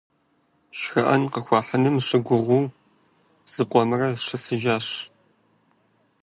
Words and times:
ШхыӀэн 0.79 1.23
къыхуахьыным 1.31 1.95
щыгугъыу 2.05 2.65
зыкъомрэ 3.53 4.09
щысыжащ. 4.23 4.87